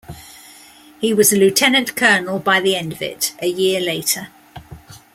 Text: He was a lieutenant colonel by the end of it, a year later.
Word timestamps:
He 0.99 1.13
was 1.13 1.31
a 1.31 1.35
lieutenant 1.37 1.95
colonel 1.95 2.39
by 2.39 2.59
the 2.59 2.75
end 2.75 2.91
of 2.91 3.03
it, 3.03 3.35
a 3.39 3.45
year 3.45 3.79
later. 3.79 4.29